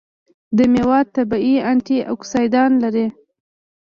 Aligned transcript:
دا 0.57 0.63
میوه 0.73 0.99
طبیعي 1.15 1.55
انټياکسیدان 1.71 2.71
لري. 2.83 3.05